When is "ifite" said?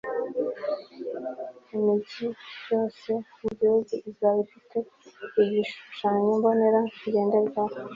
4.47-4.77